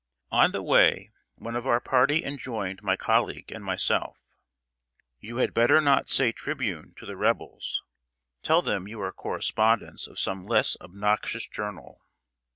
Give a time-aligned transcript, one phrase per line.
[0.31, 4.19] ]On the way, one of our party enjoined my colleague and myself
[5.19, 7.83] "You had better not say Tribune to the Rebels.
[8.41, 12.01] Tell them you are correspondents of some less obnoxious journal."